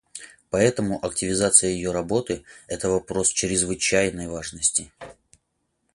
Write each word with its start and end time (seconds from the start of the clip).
Поэтому 0.49 0.97
активизации 1.05 1.67
ее 1.71 1.91
работы— 1.91 2.43
это 2.67 2.89
вопрос 2.89 3.29
чрезвычайной 3.29 4.27
важности. 4.27 4.91